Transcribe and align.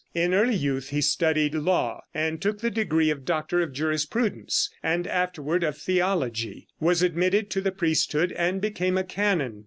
In 0.15 0.33
early 0.33 0.55
youth 0.55 0.89
he 0.89 0.99
studied 0.99 1.53
law, 1.53 2.01
and 2.11 2.41
took 2.41 2.59
the 2.61 2.71
degree 2.71 3.11
of 3.11 3.23
doctor 3.23 3.61
of 3.61 3.71
jurisprudence, 3.71 4.71
and 4.81 5.05
afterward 5.05 5.63
of 5.63 5.77
theology; 5.77 6.67
was 6.79 7.03
admitted 7.03 7.51
to 7.51 7.61
the 7.61 7.71
priesthood, 7.71 8.31
and 8.31 8.61
became 8.61 8.97
a 8.97 9.03
canon. 9.03 9.59